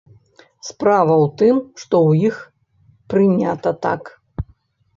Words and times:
Справа 0.69 1.15
ў 1.17 1.25
тым, 1.41 1.55
што 1.83 1.95
ў 2.07 2.11
іх 2.31 2.35
прынята 3.17 3.77
так. 3.87 4.01